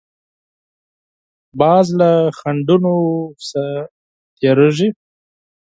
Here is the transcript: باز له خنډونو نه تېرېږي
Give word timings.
باز 1.59 1.87
له 1.99 2.09
خنډونو 2.37 2.93
نه 3.49 3.65
تېرېږي 4.37 4.89